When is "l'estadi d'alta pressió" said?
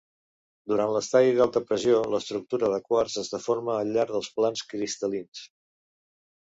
0.95-1.99